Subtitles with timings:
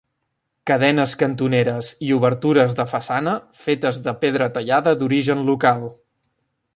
[0.69, 3.35] Cadenes cantoneres i obertures de façana
[3.67, 5.89] fetes de pedra tallada d'origen local.